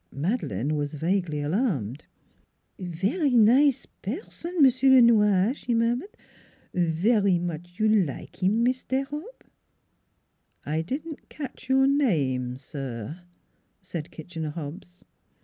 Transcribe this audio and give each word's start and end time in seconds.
Madeleine 0.11 0.75
was 0.75 0.95
vaguely 0.95 1.41
alarmed." 1.43 2.05
Vary 2.79 3.35
nize 3.35 3.85
person 4.01 4.55
M'sieu' 4.63 4.89
Le 4.95 4.99
Noir," 4.99 5.53
she 5.53 5.75
murmured." 5.75 6.17
Vary 6.73 7.37
much 7.37 7.77
you 7.79 7.87
like 7.87 8.41
'im, 8.41 8.63
Mis 8.63 8.83
taire 8.83 9.05
Hobb."" 9.05 9.47
I 10.75 10.81
didn't 10.81 11.29
catch 11.29 11.69
your 11.69 11.85
name, 11.85 12.57
sir," 12.57 13.19
said 13.83 14.09
Kitchener 14.09 14.49
Hobbs. 14.49 15.05